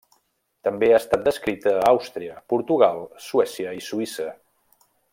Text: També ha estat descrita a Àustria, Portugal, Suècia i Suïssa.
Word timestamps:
També 0.67 0.87
ha 0.93 1.01
estat 1.01 1.25
descrita 1.27 1.75
a 1.75 1.83
Àustria, 1.91 2.39
Portugal, 2.55 3.05
Suècia 3.29 3.75
i 3.83 3.85
Suïssa. 3.93 4.31